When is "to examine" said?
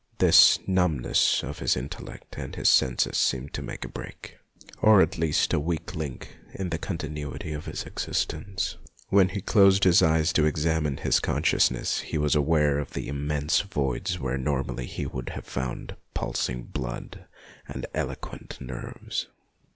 10.33-10.97